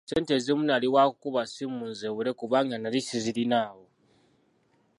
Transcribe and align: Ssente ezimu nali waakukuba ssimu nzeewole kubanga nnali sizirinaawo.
Ssente 0.07 0.31
ezimu 0.37 0.63
nali 0.65 0.87
waakukuba 0.93 1.41
ssimu 1.45 1.83
nzeewole 1.91 2.31
kubanga 2.39 2.75
nnali 2.77 2.99
sizirinaawo. 3.07 3.85